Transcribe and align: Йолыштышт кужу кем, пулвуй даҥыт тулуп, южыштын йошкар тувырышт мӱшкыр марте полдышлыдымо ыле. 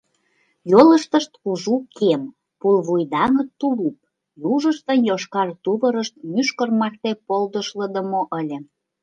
Йолыштышт 0.71 1.31
кужу 1.41 1.75
кем, 1.97 2.21
пулвуй 2.59 3.03
даҥыт 3.13 3.49
тулуп, 3.59 3.97
южыштын 4.51 4.99
йошкар 5.09 5.49
тувырышт 5.63 6.13
мӱшкыр 6.31 6.69
марте 6.79 7.11
полдышлыдымо 7.27 8.21
ыле. 8.39 8.57